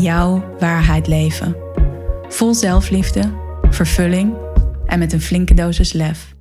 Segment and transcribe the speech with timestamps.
[0.00, 1.56] jouw waarheid leven.
[2.28, 3.34] Vol zelfliefde,
[3.70, 4.34] vervulling
[4.86, 6.34] en met een flinke dosis lef.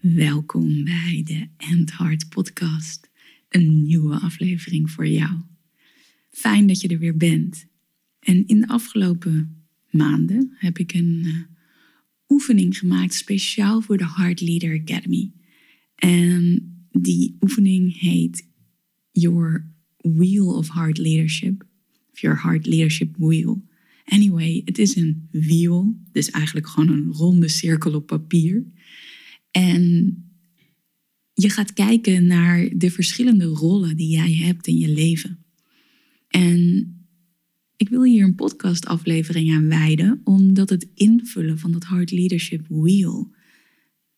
[0.00, 3.10] Welkom bij de End Heart Podcast.
[3.48, 5.40] Een nieuwe aflevering voor jou.
[6.30, 7.66] Fijn dat je er weer bent.
[8.20, 11.34] En in de afgelopen maanden heb ik een uh,
[12.28, 15.32] oefening gemaakt speciaal voor de Heart Leader Academy.
[15.94, 18.48] En die oefening heet
[19.10, 21.64] Your Wheel of Heart Leadership.
[22.12, 23.64] Of Your Heart Leadership Wheel.
[24.04, 25.96] Anyway, het is een wiel.
[26.12, 28.64] Dus eigenlijk gewoon een ronde cirkel op papier.
[29.50, 30.16] En
[31.34, 35.44] je gaat kijken naar de verschillende rollen die jij hebt in je leven.
[36.28, 36.86] En
[37.76, 43.30] ik wil hier een podcastaflevering aan wijden, omdat het invullen van dat Heart Leadership Wheel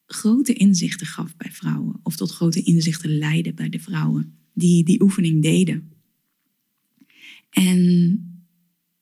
[0.06, 2.00] grote inzichten gaf bij vrouwen.
[2.02, 5.92] Of tot grote inzichten leidde bij de vrouwen die die oefening deden.
[7.50, 8.18] En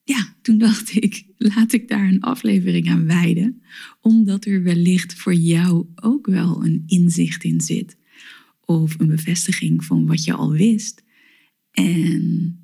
[0.04, 3.62] ja, toen dacht ik, laat ik daar een aflevering aan wijden.
[4.00, 7.96] Omdat er wellicht voor jou ook wel een inzicht in zit.
[8.60, 11.02] Of een bevestiging van wat je al wist.
[11.70, 12.56] En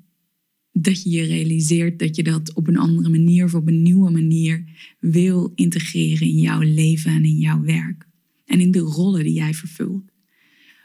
[0.71, 4.11] dat je je realiseert dat je dat op een andere manier of op een nieuwe
[4.11, 4.63] manier
[4.99, 8.08] wil integreren in jouw leven en in jouw werk
[8.49, 10.11] en in de rollen die jij vervult.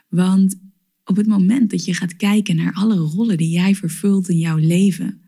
[0.09, 0.55] Want
[1.03, 4.57] op het moment dat je gaat kijken naar alle rollen die jij vervult in jouw
[4.57, 5.21] leven,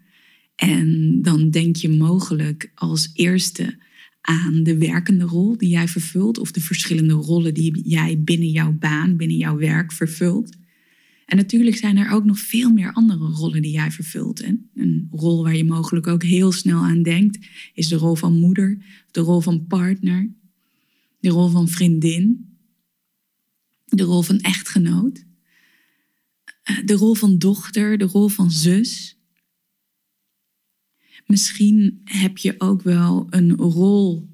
[0.56, 3.78] en dan denk je mogelijk als eerste
[4.22, 8.72] aan de werkende rol die jij vervult, of de verschillende rollen die jij binnen jouw
[8.72, 10.56] baan, binnen jouw werk vervult.
[11.26, 14.42] En natuurlijk zijn er ook nog veel meer andere rollen die jij vervult.
[14.42, 18.40] En een rol waar je mogelijk ook heel snel aan denkt, is de rol van
[18.40, 18.78] moeder,
[19.12, 20.30] de rol van partner,
[21.28, 22.58] de rol van vriendin,
[23.86, 25.26] de rol van echtgenoot,
[26.64, 29.18] eh, de rol van dochter, de rol van zus.
[31.26, 34.30] Misschien heb je ook wel een rol,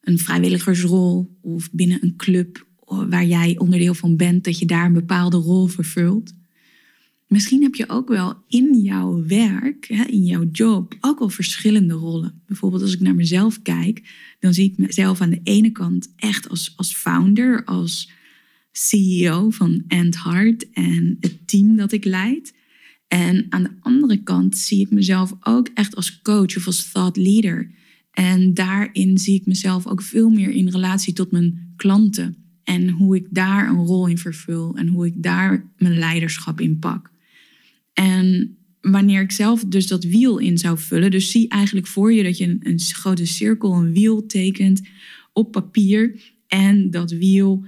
[0.00, 4.92] een vrijwilligersrol of binnen een club waar jij onderdeel van bent, dat je daar een
[4.92, 6.32] bepaalde rol vervult.
[7.30, 12.42] Misschien heb je ook wel in jouw werk, in jouw job, ook wel verschillende rollen.
[12.46, 14.02] Bijvoorbeeld als ik naar mezelf kijk,
[14.38, 18.10] dan zie ik mezelf aan de ene kant echt als, als founder, als
[18.72, 22.54] CEO van End Heart en het team dat ik leid.
[23.08, 27.16] En aan de andere kant zie ik mezelf ook echt als coach of als thought
[27.16, 27.70] leader.
[28.10, 32.36] En daarin zie ik mezelf ook veel meer in relatie tot mijn klanten.
[32.64, 36.78] En hoe ik daar een rol in vervul en hoe ik daar mijn leiderschap in
[36.78, 37.09] pak.
[37.92, 42.22] En wanneer ik zelf dus dat wiel in zou vullen, dus zie eigenlijk voor je
[42.22, 44.88] dat je een, een grote cirkel, een wiel tekent
[45.32, 47.64] op papier en dat wiel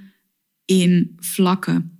[0.65, 1.93] in vlakken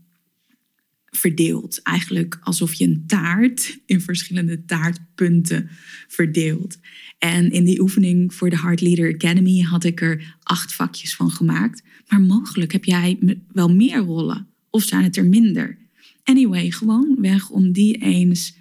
[1.17, 1.83] verdeelt.
[1.83, 5.69] Eigenlijk alsof je een taart in verschillende taartpunten
[6.09, 6.79] verdeelt.
[7.19, 11.31] En in die oefening voor de Heart Leader Academy had ik er acht vakjes van
[11.31, 11.83] gemaakt.
[12.09, 13.19] Maar mogelijk heb jij
[13.53, 15.79] wel meer rollen of zijn het er minder.
[16.25, 18.57] Anyway, gewoon weg om die eens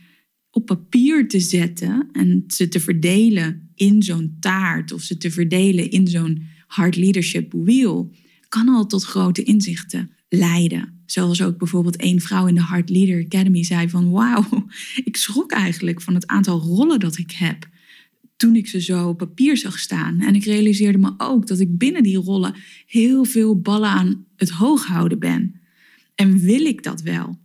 [0.51, 5.91] op papier te zetten en ze te verdelen in zo'n taart of ze te verdelen
[5.91, 8.13] in zo'n hard leadership wheel,
[8.50, 11.01] kan al tot grote inzichten leiden.
[11.05, 14.67] Zoals ook bijvoorbeeld één vrouw in de Hard Leader Academy zei van wauw,
[15.03, 17.69] ik schrok eigenlijk van het aantal rollen dat ik heb
[18.41, 20.19] toen ik ze zo op papier zag staan.
[20.19, 22.55] En ik realiseerde me ook dat ik binnen die rollen
[22.85, 25.61] heel veel ballen aan het hoog houden ben.
[26.16, 27.39] En wil ik dat wel?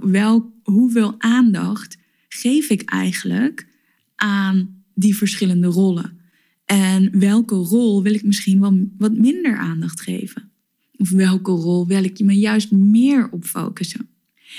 [0.00, 3.66] Wel, hoeveel aandacht geef ik eigenlijk
[4.14, 6.18] aan die verschillende rollen?
[6.64, 10.50] En welke rol wil ik misschien wel wat minder aandacht geven?
[10.96, 14.08] Of welke rol wil ik me juist meer op focussen?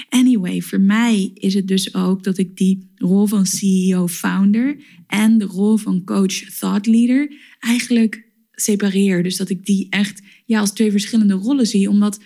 [0.10, 4.78] Anyway, voor mij is het dus ook dat ik die rol van CEO-founder
[5.08, 9.24] en de rol van coach thought leader eigenlijk separeer.
[9.24, 12.20] Dus dat ik die echt ja, als twee verschillende rollen zie, omdat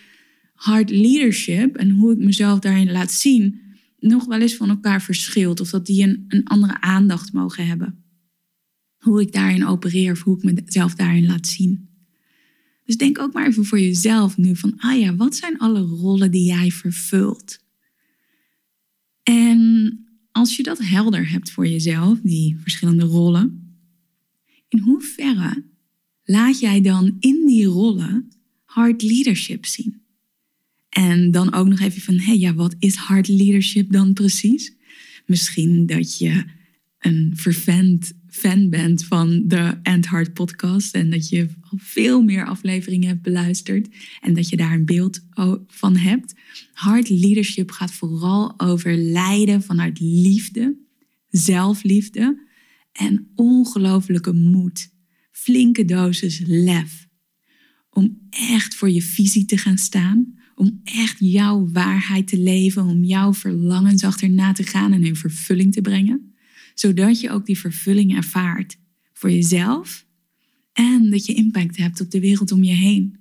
[0.61, 3.61] hard leadership en hoe ik mezelf daarin laat zien,
[3.99, 5.59] nog wel eens van elkaar verschilt.
[5.59, 8.03] Of dat die een, een andere aandacht mogen hebben.
[8.97, 11.89] Hoe ik daarin opereer of hoe ik mezelf daarin laat zien.
[12.85, 16.31] Dus denk ook maar even voor jezelf nu van, ah ja, wat zijn alle rollen
[16.31, 17.59] die jij vervult?
[19.23, 19.99] En
[20.31, 23.75] als je dat helder hebt voor jezelf, die verschillende rollen,
[24.67, 25.63] in hoeverre
[26.23, 28.31] laat jij dan in die rollen
[28.63, 30.00] hard leadership zien?
[30.91, 34.75] En dan ook nog even van, hé, hey, ja, wat is hard leadership dan precies?
[35.25, 36.43] Misschien dat je
[36.99, 43.07] een vervent fan bent van de End Heart podcast en dat je veel meer afleveringen
[43.07, 43.87] hebt beluisterd
[44.21, 45.25] en dat je daar een beeld
[45.67, 46.33] van hebt.
[46.73, 50.77] Hard leadership gaat vooral over leiden vanuit liefde,
[51.29, 52.47] zelfliefde
[52.91, 54.89] en ongelofelijke moed.
[55.31, 57.07] Flinke dosis lef.
[57.89, 63.03] Om echt voor je visie te gaan staan, om echt jouw waarheid te leven, om
[63.03, 66.31] jouw verlangens achterna te gaan en in vervulling te brengen
[66.81, 68.77] zodat je ook die vervulling ervaart
[69.13, 70.05] voor jezelf
[70.73, 73.19] en dat je impact hebt op de wereld om je heen.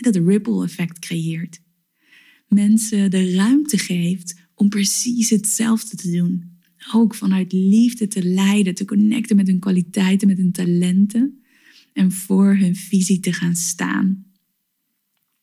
[0.00, 1.60] Dat ripple effect creëert.
[2.48, 6.56] Mensen de ruimte geeft om precies hetzelfde te doen.
[6.92, 11.42] Ook vanuit liefde te leiden, te connecten met hun kwaliteiten, met hun talenten
[11.92, 14.24] en voor hun visie te gaan staan.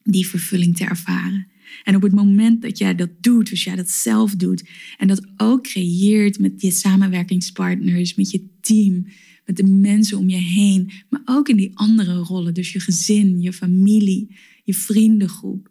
[0.08, 1.48] Die vervulling te ervaren.
[1.84, 5.28] En op het moment dat jij dat doet, dus jij dat zelf doet en dat
[5.38, 9.08] ook creëert met je samenwerkingspartners, met je team,
[9.46, 13.42] met de mensen om je heen, maar ook in die andere rollen, dus je gezin,
[13.42, 15.70] je familie, je vriendengroep,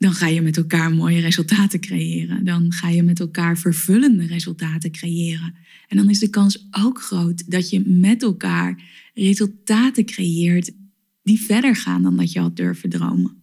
[0.00, 2.44] dan ga je met elkaar mooie resultaten creëren.
[2.44, 5.54] Dan ga je met elkaar vervullende resultaten creëren.
[5.88, 8.82] En dan is de kans ook groot dat je met elkaar
[9.14, 10.72] resultaten creëert
[11.22, 13.38] die verder gaan dan dat je had durven dromen.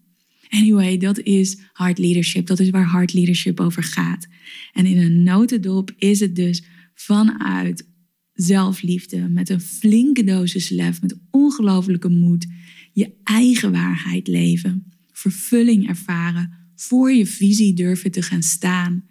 [0.49, 2.47] Anyway, dat is hard leadership.
[2.47, 4.27] Dat is waar hard leadership over gaat.
[4.73, 6.63] En in een notendop is het dus
[6.93, 7.87] vanuit
[8.33, 12.47] zelfliefde, met een flinke dosis lef, met ongelofelijke moed,
[12.93, 19.05] je eigen waarheid leven, vervulling ervaren, voor je visie durven te gaan staan,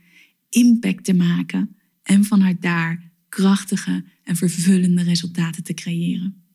[0.49, 6.46] impact te maken en vanuit daar krachtige en vervullende resultaten te creëren.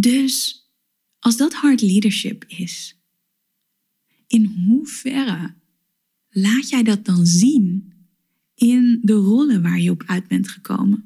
[0.00, 0.64] Dus
[1.18, 2.98] als dat hard leadership is,
[4.26, 5.54] in hoeverre
[6.30, 7.92] laat jij dat dan zien
[8.54, 11.04] in de rollen waar je op uit bent gekomen?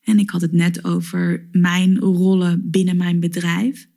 [0.00, 3.88] En ik had het net over mijn rollen binnen mijn bedrijf.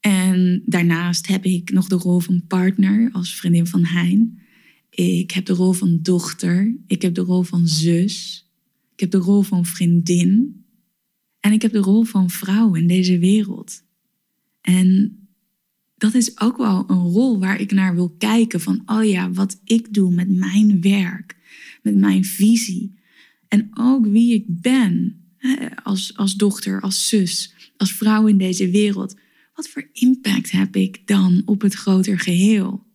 [0.00, 4.38] En daarnaast heb ik nog de rol van partner als vriendin van Hein.
[4.90, 6.76] Ik heb de rol van dochter.
[6.86, 8.46] Ik heb de rol van zus.
[8.92, 10.57] Ik heb de rol van vriendin.
[11.40, 13.82] En ik heb de rol van vrouw in deze wereld.
[14.60, 15.18] En
[15.96, 19.60] dat is ook wel een rol waar ik naar wil kijken van, oh ja, wat
[19.64, 21.36] ik doe met mijn werk,
[21.82, 22.98] met mijn visie
[23.48, 25.22] en ook wie ik ben
[25.82, 29.16] als, als dochter, als zus, als vrouw in deze wereld.
[29.54, 32.86] Wat voor impact heb ik dan op het groter geheel?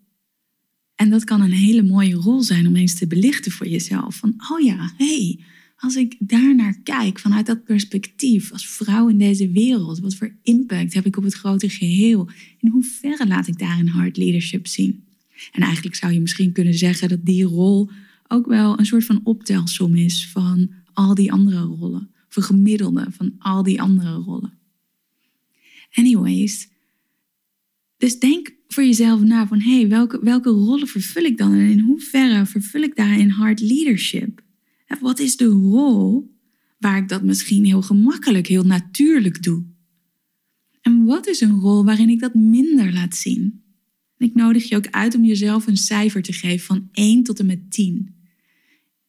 [0.95, 4.15] En dat kan een hele mooie rol zijn om eens te belichten voor jezelf.
[4.15, 5.39] Van, oh ja, hé, hey,
[5.83, 10.93] als ik daarnaar kijk vanuit dat perspectief als vrouw in deze wereld, wat voor impact
[10.93, 12.29] heb ik op het grote geheel?
[12.59, 15.03] In hoeverre laat ik daarin hard leadership zien?
[15.51, 17.89] En eigenlijk zou je misschien kunnen zeggen dat die rol
[18.27, 22.09] ook wel een soort van optelsom is van al die andere rollen.
[22.29, 24.53] Of een gemiddelde van al die andere rollen.
[25.93, 26.69] Anyways,
[27.97, 31.69] dus denk voor jezelf na van hé, hey, welke, welke rollen vervul ik dan en
[31.69, 34.42] in hoeverre vervul ik daarin hard leadership?
[34.99, 36.31] Wat is de rol
[36.79, 39.63] waar ik dat misschien heel gemakkelijk, heel natuurlijk doe?
[40.81, 43.61] En wat is een rol waarin ik dat minder laat zien?
[44.17, 47.45] ik nodig je ook uit om jezelf een cijfer te geven van 1 tot en
[47.45, 48.15] met 10.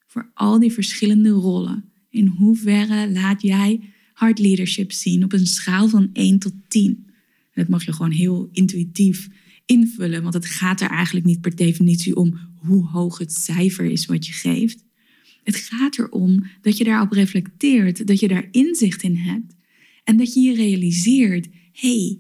[0.06, 1.92] Voor al die verschillende rollen.
[2.08, 3.80] In hoeverre laat jij
[4.12, 7.06] hard leadership zien op een schaal van 1 tot 10?
[7.54, 9.28] dat mag je gewoon heel intuïtief
[9.66, 14.06] invullen, want het gaat er eigenlijk niet per definitie om hoe hoog het cijfer is
[14.06, 14.84] wat je geeft.
[15.44, 19.54] Het gaat erom dat je daarop reflecteert, dat je daar inzicht in hebt
[20.04, 22.18] en dat je je realiseert: hey,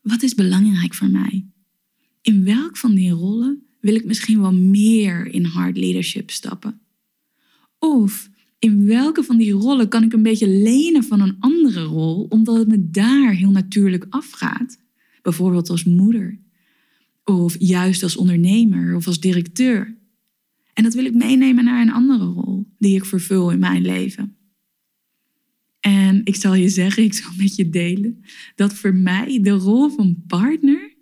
[0.00, 1.46] wat is belangrijk voor mij?
[2.22, 6.80] In welk van die rollen wil ik misschien wel meer in hard leadership stappen?
[7.78, 12.26] Of in welke van die rollen kan ik een beetje lenen van een andere rol,
[12.28, 14.78] omdat het me daar heel natuurlijk afgaat?
[15.22, 16.38] Bijvoorbeeld als moeder,
[17.24, 19.96] of juist als ondernemer of als directeur.
[20.74, 24.36] En dat wil ik meenemen naar een andere rol die ik vervul in mijn leven.
[25.80, 29.90] En ik zal je zeggen, ik zal met je delen, dat voor mij de rol
[29.90, 30.94] van partner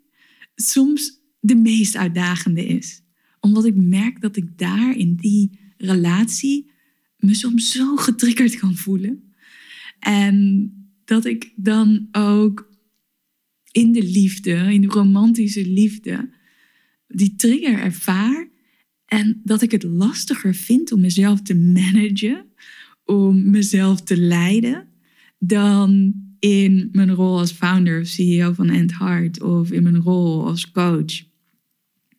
[0.54, 3.02] soms de meest uitdagende is.
[3.40, 6.70] Omdat ik merk dat ik daar in die relatie
[7.16, 9.32] me soms zo getriggerd kan voelen.
[9.98, 10.70] En
[11.04, 12.70] dat ik dan ook
[13.70, 16.30] in de liefde, in de romantische liefde,
[17.08, 18.48] die trigger ervaar.
[19.12, 22.46] En dat ik het lastiger vind om mezelf te managen,
[23.04, 24.88] om mezelf te leiden,
[25.38, 30.46] dan in mijn rol als founder of CEO van End Heart of in mijn rol
[30.46, 31.22] als coach,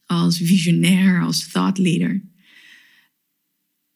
[0.05, 2.23] als visionair, als thought leader.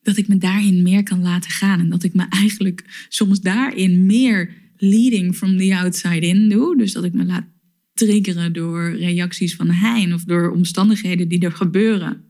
[0.01, 4.05] Dat ik me daarin meer kan laten gaan en dat ik me eigenlijk soms daarin
[4.05, 6.77] meer leading from the outside in doe.
[6.77, 7.45] Dus dat ik me laat
[7.93, 12.26] triggeren door reacties van Hein of door omstandigheden die er gebeuren.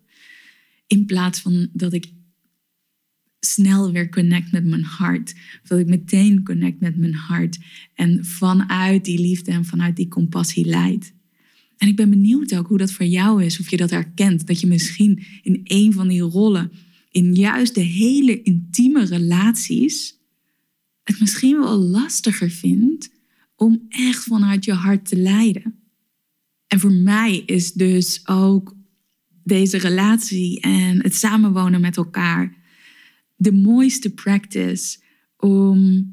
[0.87, 2.11] In plaats van dat ik
[3.39, 5.35] snel weer connect met mijn hart.
[5.63, 7.57] Dat ik meteen connect met mijn hart.
[7.93, 11.13] En vanuit die liefde en vanuit die compassie leid.
[11.77, 13.59] En ik ben benieuwd ook hoe dat voor jou is.
[13.59, 14.47] Of je dat herkent.
[14.47, 16.71] Dat je misschien in een van die rollen,
[17.11, 20.17] in juist de hele intieme relaties,
[21.03, 23.09] het misschien wel lastiger vindt
[23.55, 25.75] om echt vanuit je hart te leiden.
[26.67, 28.76] En voor mij is dus ook
[29.47, 32.55] deze relatie en het samenwonen met elkaar
[33.35, 34.97] de mooiste practice
[35.37, 36.05] om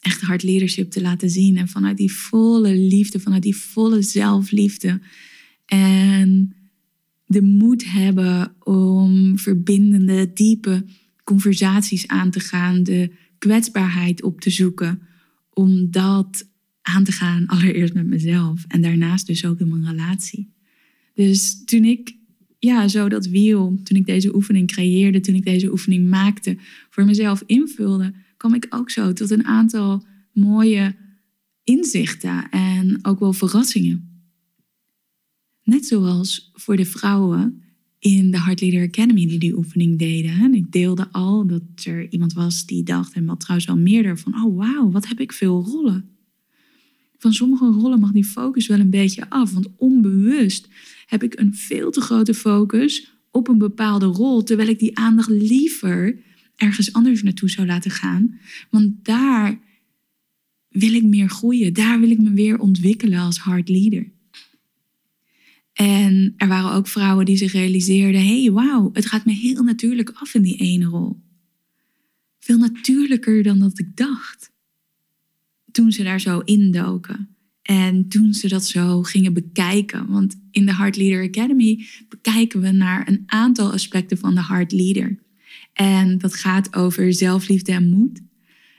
[0.00, 1.56] echt hard leadership te laten zien.
[1.56, 5.00] En vanuit die volle liefde, vanuit die volle zelfliefde.
[5.66, 6.54] En
[7.26, 10.84] de moed hebben om verbindende, diepe
[11.24, 12.82] conversaties aan te gaan.
[12.82, 15.02] De kwetsbaarheid op te zoeken.
[15.50, 16.48] Om dat
[16.82, 18.64] aan te gaan, allereerst met mezelf.
[18.68, 20.52] En daarnaast dus ook in mijn relatie.
[21.14, 22.20] Dus toen ik
[22.64, 26.56] ja, zo dat wiel, toen ik deze oefening creëerde, toen ik deze oefening maakte,
[26.90, 30.94] voor mezelf invulde, kwam ik ook zo tot een aantal mooie
[31.64, 34.24] inzichten en ook wel verrassingen.
[35.64, 37.62] Net zoals voor de vrouwen
[37.98, 40.30] in de Heart Leader Academy die die oefening deden.
[40.30, 44.18] En ik deelde al dat er iemand was die dacht, en wat trouwens wel meerder,
[44.18, 46.11] van oh wauw, wat heb ik veel rollen.
[47.22, 50.68] Van sommige rollen mag die focus wel een beetje af, want onbewust
[51.06, 55.28] heb ik een veel te grote focus op een bepaalde rol, terwijl ik die aandacht
[55.28, 56.18] liever
[56.56, 58.38] ergens anders naartoe zou laten gaan.
[58.70, 59.58] Want daar
[60.68, 64.10] wil ik meer groeien, daar wil ik me weer ontwikkelen als hard leader.
[65.72, 69.62] En er waren ook vrouwen die zich realiseerden: hé, hey, wauw, het gaat me heel
[69.62, 71.22] natuurlijk af in die ene rol.
[72.38, 74.51] Veel natuurlijker dan dat ik dacht.
[75.72, 77.28] Toen ze daar zo indoken.
[77.62, 82.70] En toen ze dat zo gingen bekijken, want in de Heart Leader Academy bekijken we
[82.70, 85.18] naar een aantal aspecten van de Heart Leader.
[85.72, 88.20] En dat gaat over zelfliefde en moed.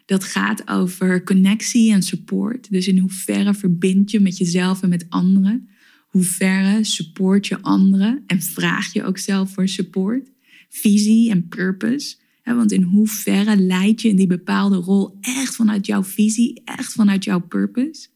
[0.05, 2.71] Dat gaat over connectie en support.
[2.71, 5.69] Dus in hoeverre verbind je met jezelf en met anderen?
[6.07, 10.29] Hoe verre support je anderen en vraag je ook zelf voor support?
[10.69, 12.15] Visie en purpose.
[12.43, 17.23] Want in hoeverre leid je in die bepaalde rol echt vanuit jouw visie, echt vanuit
[17.23, 18.07] jouw purpose?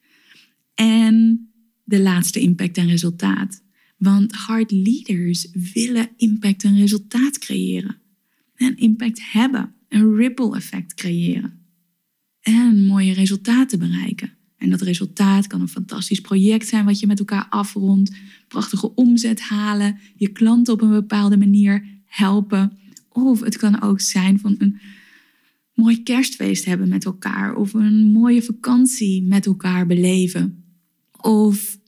[0.74, 1.48] En
[1.84, 3.64] de laatste impact en resultaat.
[3.98, 7.98] Want hard leaders willen impact en resultaat creëren.
[8.56, 11.60] En impact hebben, een ripple effect creëren.
[12.42, 14.32] En mooie resultaten bereiken.
[14.58, 18.16] En dat resultaat kan een fantastisch project zijn wat je met elkaar afrondt,
[18.48, 22.78] prachtige omzet halen, je klanten op een bepaalde manier helpen.
[23.24, 24.80] Of het kan ook zijn van een
[25.74, 30.64] mooi kerstfeest hebben met elkaar of een mooie vakantie met elkaar beleven
[31.22, 31.80] of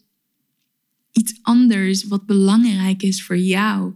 [1.11, 3.93] iets anders wat belangrijk is voor jou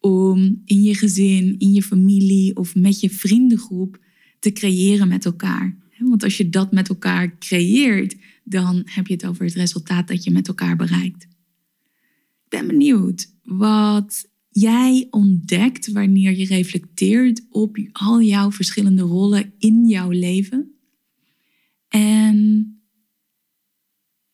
[0.00, 3.98] om in je gezin, in je familie of met je vriendengroep
[4.38, 5.76] te creëren met elkaar.
[5.98, 10.24] Want als je dat met elkaar creëert, dan heb je het over het resultaat dat
[10.24, 11.22] je met elkaar bereikt.
[12.44, 14.28] Ik ben benieuwd wat
[14.60, 20.74] jij ontdekt wanneer je reflecteert op al jouw verschillende rollen in jouw leven.
[21.88, 22.70] En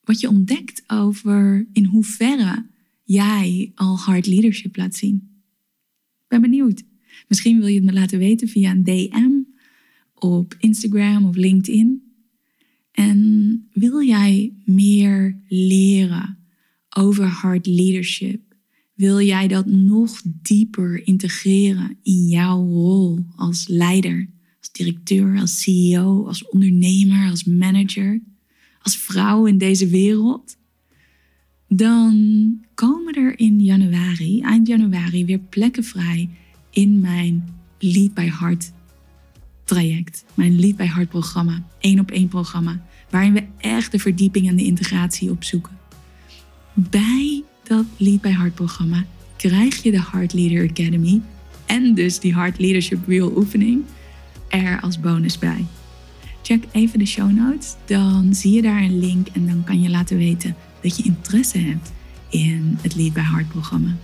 [0.00, 2.66] wat je ontdekt over in hoeverre
[3.04, 5.42] jij al hard leadership laat zien.
[6.20, 6.82] Ik ben benieuwd.
[7.28, 9.30] Misschien wil je het me laten weten via een DM
[10.14, 12.02] op Instagram of LinkedIn.
[12.92, 16.38] En wil jij meer leren
[16.96, 18.51] over hard leadership?
[18.94, 26.26] Wil jij dat nog dieper integreren in jouw rol als leider, als directeur, als CEO,
[26.26, 28.20] als ondernemer, als manager?
[28.82, 30.56] als vrouw in deze wereld,
[31.68, 32.14] dan
[32.74, 36.28] komen er in januari, eind januari, weer plekken vrij
[36.70, 38.72] in mijn Lead by Heart
[39.64, 40.24] traject.
[40.34, 44.56] Mijn Lead by Heart programma, één op één programma, waarin we echt de verdieping en
[44.56, 45.78] de integratie opzoeken.
[46.74, 49.04] Bij dat Lead by Heart programma
[49.36, 51.20] krijg je de Heart Leader Academy
[51.66, 53.84] en dus die Heart Leadership Wheel oefening
[54.48, 55.64] er als bonus bij.
[56.42, 57.74] check even de show notes.
[57.84, 61.58] Dan zie je daar een link en dan kan je laten weten dat je interesse
[61.58, 61.92] hebt
[62.28, 63.96] in het Lead by Heart programma.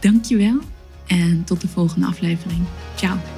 [0.00, 0.58] Dankjewel
[1.06, 2.60] en tot de volgende aflevering.
[2.96, 3.33] Ciao.